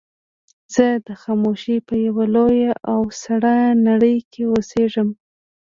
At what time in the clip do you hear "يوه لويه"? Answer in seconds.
2.05-2.71